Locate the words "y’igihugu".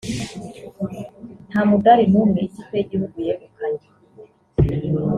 2.77-3.17